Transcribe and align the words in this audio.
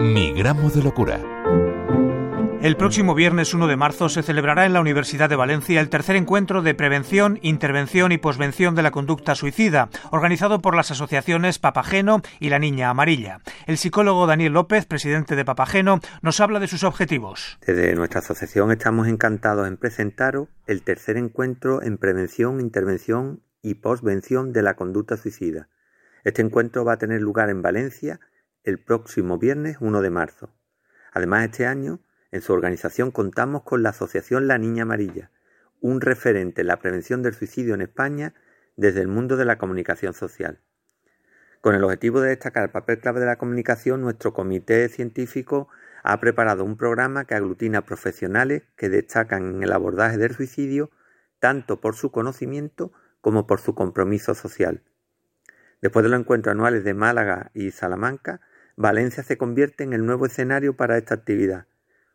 Mi 0.00 0.32
gramo 0.32 0.70
de 0.70 0.82
locura. 0.82 1.20
El 2.62 2.76
próximo 2.78 3.14
viernes 3.14 3.52
1 3.52 3.66
de 3.66 3.76
marzo 3.76 4.08
se 4.08 4.22
celebrará 4.22 4.64
en 4.64 4.72
la 4.72 4.80
Universidad 4.80 5.28
de 5.28 5.36
Valencia 5.36 5.78
el 5.78 5.90
tercer 5.90 6.16
encuentro 6.16 6.62
de 6.62 6.74
prevención, 6.74 7.38
intervención 7.42 8.10
y 8.10 8.16
posvención 8.16 8.74
de 8.74 8.82
la 8.82 8.92
conducta 8.92 9.34
suicida, 9.34 9.90
organizado 10.10 10.62
por 10.62 10.74
las 10.74 10.90
asociaciones 10.90 11.58
Papageno 11.58 12.22
y 12.38 12.48
La 12.48 12.58
Niña 12.58 12.88
Amarilla. 12.88 13.40
El 13.66 13.76
psicólogo 13.76 14.26
Daniel 14.26 14.54
López, 14.54 14.86
presidente 14.86 15.36
de 15.36 15.44
Papageno, 15.44 16.00
nos 16.22 16.40
habla 16.40 16.60
de 16.60 16.68
sus 16.68 16.82
objetivos. 16.82 17.58
Desde 17.66 17.94
nuestra 17.94 18.20
asociación 18.20 18.70
estamos 18.70 19.06
encantados 19.06 19.68
en 19.68 19.76
presentaros 19.76 20.48
el 20.66 20.82
tercer 20.82 21.18
encuentro 21.18 21.82
en 21.82 21.98
prevención, 21.98 22.60
intervención 22.60 23.42
y 23.60 23.74
posvención 23.74 24.54
de 24.54 24.62
la 24.62 24.76
conducta 24.76 25.18
suicida. 25.18 25.68
Este 26.24 26.40
encuentro 26.40 26.86
va 26.86 26.94
a 26.94 26.98
tener 26.98 27.20
lugar 27.20 27.50
en 27.50 27.60
Valencia 27.60 28.18
el 28.64 28.78
próximo 28.78 29.38
viernes 29.38 29.78
1 29.80 30.02
de 30.02 30.10
marzo. 30.10 30.50
Además, 31.12 31.44
este 31.44 31.66
año, 31.66 32.00
en 32.30 32.42
su 32.42 32.52
organización 32.52 33.10
contamos 33.10 33.62
con 33.62 33.82
la 33.82 33.90
Asociación 33.90 34.46
La 34.46 34.58
Niña 34.58 34.82
Amarilla, 34.82 35.30
un 35.80 36.00
referente 36.00 36.60
en 36.60 36.66
la 36.66 36.78
prevención 36.78 37.22
del 37.22 37.34
suicidio 37.34 37.74
en 37.74 37.80
España 37.80 38.34
desde 38.76 39.00
el 39.00 39.08
mundo 39.08 39.36
de 39.36 39.44
la 39.44 39.58
comunicación 39.58 40.14
social. 40.14 40.60
Con 41.60 41.74
el 41.74 41.84
objetivo 41.84 42.20
de 42.20 42.30
destacar 42.30 42.64
el 42.64 42.70
papel 42.70 43.00
clave 43.00 43.20
de 43.20 43.26
la 43.26 43.36
comunicación, 43.36 44.00
nuestro 44.00 44.32
comité 44.32 44.88
científico 44.88 45.68
ha 46.02 46.20
preparado 46.20 46.64
un 46.64 46.76
programa 46.76 47.24
que 47.24 47.34
aglutina 47.34 47.84
profesionales 47.84 48.62
que 48.76 48.88
destacan 48.88 49.56
en 49.56 49.62
el 49.62 49.72
abordaje 49.72 50.16
del 50.16 50.34
suicidio 50.34 50.90
tanto 51.38 51.80
por 51.80 51.96
su 51.96 52.10
conocimiento 52.10 52.92
como 53.20 53.46
por 53.46 53.60
su 53.60 53.74
compromiso 53.74 54.34
social. 54.34 54.82
Después 55.80 56.02
de 56.02 56.10
los 56.10 56.20
encuentros 56.20 56.52
anuales 56.52 56.84
de 56.84 56.94
Málaga 56.94 57.50
y 57.54 57.70
Salamanca, 57.70 58.40
Valencia 58.80 59.22
se 59.22 59.36
convierte 59.36 59.84
en 59.84 59.92
el 59.92 60.06
nuevo 60.06 60.24
escenario 60.24 60.74
para 60.74 60.96
esta 60.96 61.12
actividad, 61.12 61.66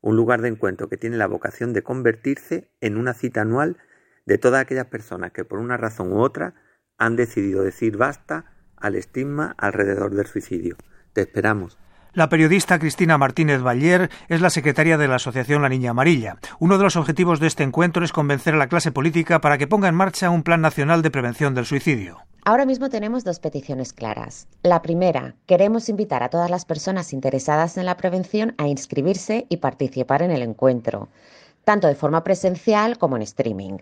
un 0.00 0.14
lugar 0.14 0.42
de 0.42 0.46
encuentro 0.46 0.88
que 0.88 0.96
tiene 0.96 1.16
la 1.16 1.26
vocación 1.26 1.72
de 1.72 1.82
convertirse 1.82 2.70
en 2.80 2.98
una 2.98 3.14
cita 3.14 3.40
anual 3.40 3.78
de 4.26 4.38
todas 4.38 4.60
aquellas 4.62 4.86
personas 4.86 5.32
que 5.32 5.44
por 5.44 5.58
una 5.58 5.76
razón 5.76 6.12
u 6.12 6.20
otra 6.20 6.54
han 6.98 7.16
decidido 7.16 7.64
decir 7.64 7.96
basta 7.96 8.54
al 8.76 8.94
estigma 8.94 9.56
alrededor 9.58 10.14
del 10.14 10.26
suicidio. 10.26 10.76
Te 11.12 11.22
esperamos. 11.22 11.80
La 12.14 12.28
periodista 12.28 12.78
Cristina 12.78 13.16
Martínez 13.16 13.62
Baller 13.62 14.10
es 14.28 14.42
la 14.42 14.50
secretaria 14.50 14.98
de 14.98 15.08
la 15.08 15.14
Asociación 15.14 15.62
La 15.62 15.70
Niña 15.70 15.92
Amarilla. 15.92 16.36
Uno 16.58 16.76
de 16.76 16.84
los 16.84 16.96
objetivos 16.96 17.40
de 17.40 17.46
este 17.46 17.62
encuentro 17.62 18.04
es 18.04 18.12
convencer 18.12 18.52
a 18.52 18.58
la 18.58 18.66
clase 18.66 18.92
política 18.92 19.40
para 19.40 19.56
que 19.56 19.66
ponga 19.66 19.88
en 19.88 19.94
marcha 19.94 20.28
un 20.28 20.42
plan 20.42 20.60
nacional 20.60 21.00
de 21.00 21.10
prevención 21.10 21.54
del 21.54 21.64
suicidio. 21.64 22.18
Ahora 22.44 22.66
mismo 22.66 22.90
tenemos 22.90 23.24
dos 23.24 23.40
peticiones 23.40 23.94
claras. 23.94 24.46
La 24.62 24.82
primera, 24.82 25.36
queremos 25.46 25.88
invitar 25.88 26.22
a 26.22 26.28
todas 26.28 26.50
las 26.50 26.66
personas 26.66 27.14
interesadas 27.14 27.78
en 27.78 27.86
la 27.86 27.96
prevención 27.96 28.54
a 28.58 28.66
inscribirse 28.66 29.46
y 29.48 29.56
participar 29.56 30.20
en 30.20 30.32
el 30.32 30.42
encuentro, 30.42 31.08
tanto 31.64 31.86
de 31.86 31.94
forma 31.94 32.24
presencial 32.24 32.98
como 32.98 33.16
en 33.16 33.22
streaming. 33.22 33.78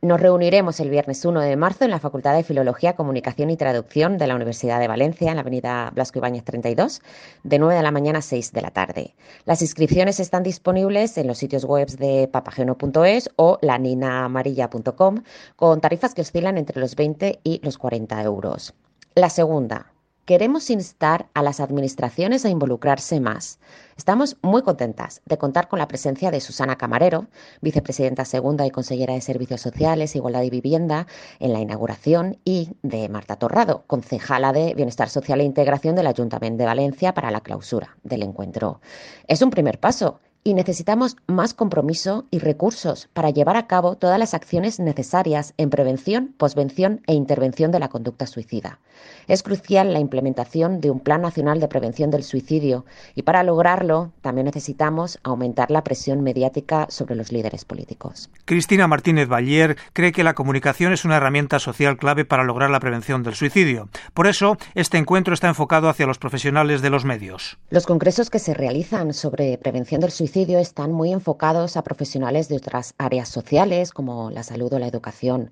Nos 0.00 0.20
reuniremos 0.20 0.78
el 0.78 0.90
viernes 0.90 1.24
1 1.24 1.40
de 1.40 1.56
marzo 1.56 1.84
en 1.84 1.90
la 1.90 1.98
Facultad 1.98 2.36
de 2.36 2.44
Filología, 2.44 2.94
Comunicación 2.94 3.50
y 3.50 3.56
Traducción 3.56 4.16
de 4.16 4.28
la 4.28 4.36
Universidad 4.36 4.78
de 4.78 4.86
Valencia, 4.86 5.30
en 5.30 5.34
la 5.34 5.40
avenida 5.40 5.90
Blasco 5.92 6.20
Ibáñez 6.20 6.44
32, 6.44 7.02
de 7.42 7.58
9 7.58 7.74
de 7.74 7.82
la 7.82 7.90
mañana 7.90 8.20
a 8.20 8.22
6 8.22 8.52
de 8.52 8.62
la 8.62 8.70
tarde. 8.70 9.16
Las 9.44 9.60
inscripciones 9.60 10.20
están 10.20 10.44
disponibles 10.44 11.18
en 11.18 11.26
los 11.26 11.38
sitios 11.38 11.64
web 11.64 11.88
de 11.88 12.28
papageno.es 12.28 13.30
o 13.34 13.58
laninaamarilla.com, 13.60 15.24
con 15.56 15.80
tarifas 15.80 16.14
que 16.14 16.22
oscilan 16.22 16.58
entre 16.58 16.78
los 16.78 16.94
20 16.94 17.40
y 17.42 17.60
los 17.64 17.76
40 17.76 18.22
euros. 18.22 18.74
La 19.16 19.30
segunda, 19.30 19.94
queremos 20.28 20.68
instar 20.68 21.30
a 21.32 21.42
las 21.42 21.58
administraciones 21.58 22.44
a 22.44 22.50
involucrarse 22.50 23.18
más. 23.18 23.60
Estamos 23.96 24.36
muy 24.42 24.60
contentas 24.60 25.22
de 25.24 25.38
contar 25.38 25.68
con 25.68 25.78
la 25.78 25.88
presencia 25.88 26.30
de 26.30 26.42
Susana 26.42 26.76
Camarero, 26.76 27.28
vicepresidenta 27.62 28.26
segunda 28.26 28.66
y 28.66 28.70
consellera 28.70 29.14
de 29.14 29.22
Servicios 29.22 29.62
Sociales, 29.62 30.14
Igualdad 30.14 30.42
y 30.42 30.50
Vivienda, 30.50 31.06
en 31.40 31.54
la 31.54 31.60
inauguración, 31.60 32.36
y 32.44 32.76
de 32.82 33.08
Marta 33.08 33.36
Torrado, 33.36 33.84
concejala 33.86 34.52
de 34.52 34.74
Bienestar 34.74 35.08
Social 35.08 35.40
e 35.40 35.44
Integración 35.44 35.96
del 35.96 36.06
Ayuntamiento 36.06 36.58
de 36.58 36.66
Valencia 36.66 37.14
para 37.14 37.30
la 37.30 37.40
clausura 37.40 37.96
del 38.02 38.22
encuentro. 38.22 38.82
Es 39.28 39.40
un 39.40 39.48
primer 39.48 39.80
paso 39.80 40.20
y 40.44 40.54
necesitamos 40.54 41.16
más 41.26 41.54
compromiso 41.54 42.26
y 42.30 42.38
recursos 42.38 43.08
para 43.12 43.30
llevar 43.30 43.56
a 43.56 43.66
cabo 43.66 43.96
todas 43.96 44.18
las 44.18 44.34
acciones 44.34 44.78
necesarias 44.80 45.54
en 45.56 45.70
prevención, 45.70 46.34
posvención 46.36 47.02
e 47.06 47.14
intervención 47.14 47.70
de 47.70 47.80
la 47.80 47.88
conducta 47.88 48.26
suicida. 48.26 48.78
Es 49.26 49.42
crucial 49.42 49.92
la 49.92 50.00
implementación 50.00 50.80
de 50.80 50.90
un 50.90 51.00
Plan 51.00 51.22
Nacional 51.22 51.60
de 51.60 51.68
Prevención 51.68 52.10
del 52.10 52.24
Suicidio 52.24 52.84
y 53.14 53.22
para 53.22 53.42
lograrlo 53.42 54.12
también 54.22 54.46
necesitamos 54.46 55.18
aumentar 55.22 55.70
la 55.70 55.84
presión 55.84 56.22
mediática 56.22 56.86
sobre 56.88 57.14
los 57.14 57.30
líderes 57.30 57.64
políticos. 57.64 58.30
Cristina 58.44 58.88
Martínez 58.88 59.28
Baller 59.28 59.76
cree 59.92 60.12
que 60.12 60.24
la 60.24 60.34
comunicación 60.34 60.92
es 60.92 61.04
una 61.04 61.16
herramienta 61.16 61.58
social 61.58 61.96
clave 61.96 62.24
para 62.24 62.44
lograr 62.44 62.70
la 62.70 62.80
prevención 62.80 63.22
del 63.22 63.34
suicidio. 63.34 63.88
Por 64.14 64.26
eso, 64.26 64.56
este 64.74 64.98
encuentro 64.98 65.34
está 65.34 65.48
enfocado 65.48 65.88
hacia 65.88 66.06
los 66.06 66.18
profesionales 66.18 66.82
de 66.82 66.90
los 66.90 67.04
medios. 67.04 67.58
Los 67.70 67.86
congresos 67.86 68.30
que 68.30 68.38
se 68.38 68.54
realizan 68.54 69.12
sobre 69.12 69.58
prevención 69.58 70.00
del 70.00 70.10
suicidio 70.10 70.27
están 70.36 70.92
muy 70.92 71.12
enfocados 71.12 71.76
a 71.76 71.82
profesionales 71.82 72.48
de 72.48 72.56
otras 72.56 72.94
áreas 72.98 73.28
sociales 73.28 73.92
como 73.92 74.30
la 74.30 74.42
salud 74.42 74.72
o 74.72 74.78
la 74.78 74.86
educación. 74.86 75.50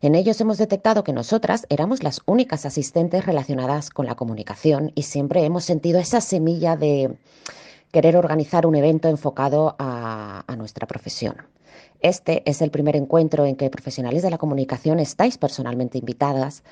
En 0.00 0.14
ellos 0.14 0.40
hemos 0.40 0.58
detectado 0.58 1.04
que 1.04 1.12
nosotras 1.12 1.66
éramos 1.68 2.02
las 2.02 2.20
únicas 2.26 2.66
asistentes 2.66 3.26
relacionadas 3.26 3.90
con 3.90 4.06
la 4.06 4.14
comunicación 4.14 4.90
y 4.94 5.02
siempre 5.02 5.44
hemos 5.44 5.64
sentido 5.64 5.98
esa 6.00 6.20
semilla 6.20 6.76
de 6.76 7.16
querer 7.92 8.16
organizar 8.16 8.66
un 8.66 8.74
evento 8.74 9.08
enfocado 9.08 9.76
a, 9.78 10.44
a, 10.46 10.56
nuestra 10.56 10.86
profesión. 10.86 11.36
Este 12.00 12.42
es 12.46 12.62
el 12.62 12.70
primer 12.70 12.96
encuentro 12.96 13.46
en 13.46 13.56
que 13.56 13.70
profesionales 13.70 14.22
de 14.22 14.30
la 14.30 14.38
comunicación 14.38 14.98
estáis 14.98 15.38
personalmente 15.38 15.98
invitadas, 15.98 16.62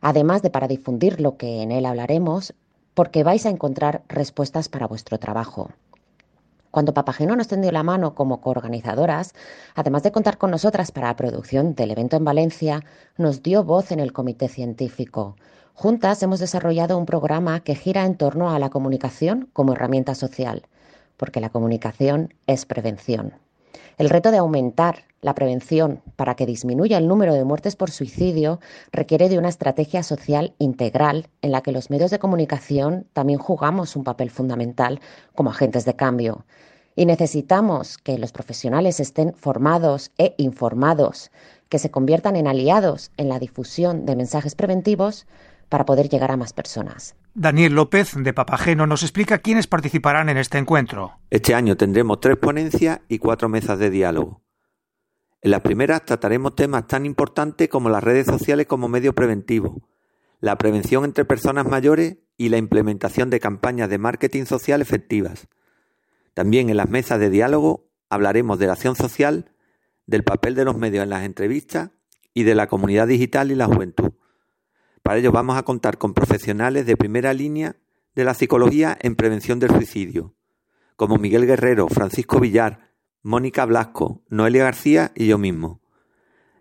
además 0.00 0.42
de 0.42 0.50
para 0.50 0.68
difundir 0.68 1.20
lo 1.20 1.36
que 1.36 1.62
en 1.62 1.72
él 1.72 1.84
hablaremos, 1.84 2.54
porque 2.94 3.22
vais 3.22 3.46
a 3.46 3.50
encontrar 3.50 4.02
respuestas 4.08 4.68
para 4.68 4.86
vuestro 4.86 5.18
trabajo. 5.18 5.70
Cuando 6.72 6.94
Papageno 6.94 7.36
nos 7.36 7.48
tendió 7.48 7.70
la 7.70 7.82
mano 7.82 8.14
como 8.14 8.40
coorganizadoras, 8.40 9.34
además 9.74 10.02
de 10.02 10.10
contar 10.10 10.38
con 10.38 10.50
nosotras 10.50 10.90
para 10.90 11.08
la 11.08 11.16
producción 11.16 11.74
del 11.74 11.90
evento 11.90 12.16
en 12.16 12.24
Valencia, 12.24 12.82
nos 13.18 13.42
dio 13.42 13.62
voz 13.62 13.92
en 13.92 14.00
el 14.00 14.14
comité 14.14 14.48
científico. 14.48 15.36
Juntas 15.74 16.22
hemos 16.22 16.40
desarrollado 16.40 16.96
un 16.96 17.04
programa 17.04 17.60
que 17.60 17.74
gira 17.74 18.06
en 18.06 18.16
torno 18.16 18.50
a 18.50 18.58
la 18.58 18.70
comunicación 18.70 19.50
como 19.52 19.74
herramienta 19.74 20.14
social, 20.14 20.66
porque 21.18 21.40
la 21.40 21.50
comunicación 21.50 22.32
es 22.46 22.64
prevención. 22.64 23.34
El 23.98 24.08
reto 24.08 24.30
de 24.30 24.38
aumentar 24.38 25.04
la 25.20 25.34
prevención 25.34 26.02
para 26.16 26.34
que 26.34 26.46
disminuya 26.46 26.98
el 26.98 27.08
número 27.08 27.34
de 27.34 27.44
muertes 27.44 27.76
por 27.76 27.90
suicidio 27.90 28.58
requiere 28.90 29.28
de 29.28 29.38
una 29.38 29.48
estrategia 29.48 30.02
social 30.02 30.54
integral 30.58 31.28
en 31.42 31.52
la 31.52 31.60
que 31.60 31.72
los 31.72 31.90
medios 31.90 32.10
de 32.10 32.18
comunicación 32.18 33.06
también 33.12 33.38
jugamos 33.38 33.94
un 33.94 34.04
papel 34.04 34.30
fundamental 34.30 35.00
como 35.34 35.50
agentes 35.50 35.84
de 35.84 35.94
cambio. 35.94 36.44
Y 36.96 37.06
necesitamos 37.06 37.98
que 37.98 38.18
los 38.18 38.32
profesionales 38.32 39.00
estén 39.00 39.32
formados 39.34 40.10
e 40.18 40.34
informados, 40.38 41.30
que 41.68 41.78
se 41.78 41.90
conviertan 41.90 42.36
en 42.36 42.46
aliados 42.46 43.10
en 43.16 43.28
la 43.28 43.38
difusión 43.38 44.04
de 44.04 44.16
mensajes 44.16 44.54
preventivos 44.54 45.26
para 45.72 45.86
poder 45.86 46.10
llegar 46.10 46.30
a 46.30 46.36
más 46.36 46.52
personas. 46.52 47.16
Daniel 47.32 47.72
López, 47.72 48.12
de 48.14 48.34
Papageno, 48.34 48.86
nos 48.86 49.02
explica 49.02 49.38
quiénes 49.38 49.66
participarán 49.66 50.28
en 50.28 50.36
este 50.36 50.58
encuentro. 50.58 51.18
Este 51.30 51.54
año 51.54 51.78
tendremos 51.78 52.20
tres 52.20 52.36
ponencias 52.36 53.00
y 53.08 53.18
cuatro 53.18 53.48
mesas 53.48 53.78
de 53.78 53.88
diálogo. 53.88 54.42
En 55.40 55.50
las 55.50 55.62
primeras 55.62 56.04
trataremos 56.04 56.54
temas 56.56 56.86
tan 56.88 57.06
importantes 57.06 57.70
como 57.70 57.88
las 57.88 58.04
redes 58.04 58.26
sociales 58.26 58.66
como 58.66 58.90
medio 58.90 59.14
preventivo, 59.14 59.88
la 60.40 60.58
prevención 60.58 61.06
entre 61.06 61.24
personas 61.24 61.66
mayores 61.66 62.18
y 62.36 62.50
la 62.50 62.58
implementación 62.58 63.30
de 63.30 63.40
campañas 63.40 63.88
de 63.88 63.96
marketing 63.96 64.44
social 64.44 64.82
efectivas. 64.82 65.48
También 66.34 66.68
en 66.68 66.76
las 66.76 66.90
mesas 66.90 67.18
de 67.18 67.30
diálogo 67.30 67.88
hablaremos 68.10 68.58
de 68.58 68.66
la 68.66 68.74
acción 68.74 68.94
social, 68.94 69.52
del 70.06 70.22
papel 70.22 70.54
de 70.54 70.66
los 70.66 70.76
medios 70.76 71.02
en 71.02 71.10
las 71.10 71.24
entrevistas 71.24 71.92
y 72.34 72.42
de 72.42 72.54
la 72.54 72.66
comunidad 72.66 73.08
digital 73.08 73.50
y 73.50 73.54
la 73.54 73.66
juventud. 73.66 74.12
Para 75.02 75.18
ello 75.18 75.32
vamos 75.32 75.56
a 75.56 75.64
contar 75.64 75.98
con 75.98 76.14
profesionales 76.14 76.86
de 76.86 76.96
primera 76.96 77.34
línea 77.34 77.76
de 78.14 78.24
la 78.24 78.34
psicología 78.34 78.96
en 79.00 79.16
prevención 79.16 79.58
del 79.58 79.70
suicidio, 79.70 80.34
como 80.96 81.16
Miguel 81.16 81.46
Guerrero, 81.46 81.88
Francisco 81.88 82.38
Villar, 82.38 82.92
Mónica 83.22 83.64
Blasco, 83.64 84.22
Noelia 84.28 84.64
García 84.64 85.10
y 85.16 85.26
yo 85.26 85.38
mismo. 85.38 85.80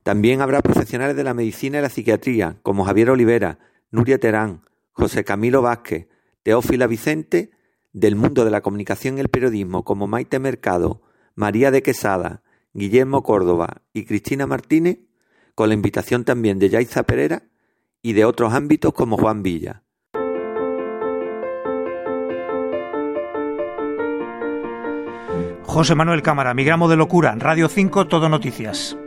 También 0.04 0.42
habrá 0.42 0.62
profesionales 0.62 1.16
de 1.16 1.24
la 1.24 1.36
medicina 1.36 1.78
y 1.78 1.82
la 1.82 1.90
psiquiatría, 1.90 2.58
como 2.64 2.84
Javier 2.86 3.12
Olivera, 3.12 3.60
Nuria 3.92 4.20
Terán, 4.20 4.64
José 4.92 5.24
Camilo 5.24 5.62
Vázquez, 5.62 6.08
Teófila 6.42 6.88
Vicente, 6.88 7.52
del 7.94 8.16
mundo 8.16 8.44
de 8.46 8.52
la 8.52 8.62
comunicación 8.62 9.18
y 9.18 9.22
el 9.22 9.30
periodismo, 9.30 9.84
como 9.84 10.08
Maite 10.08 10.40
Mercado, 10.40 11.04
María 11.36 11.70
de 11.70 11.84
Quesada, 11.84 12.42
Guillermo 12.74 13.22
Córdoba 13.22 13.84
y 13.94 14.06
Cristina 14.06 14.48
Martínez, 14.48 15.00
con 15.54 15.70
la 15.70 15.76
invitación 15.76 16.24
también 16.24 16.58
de 16.58 16.70
Yaiza 16.70 17.04
Pereira 17.04 17.44
y 18.02 18.14
de 18.14 18.26
otros 18.26 18.54
ámbitos 18.54 18.94
como 18.94 19.18
Juan 19.18 19.44
Villa. 19.44 19.84
José 25.64 25.96
Manuel 25.96 26.22
Cámara, 26.22 26.54
mi 26.54 26.66
gramo 26.66 26.90
de 26.90 26.98
locura, 26.98 27.34
Radio 27.38 27.70
5, 27.70 28.08
Todo 28.08 28.28
Noticias. 28.28 28.98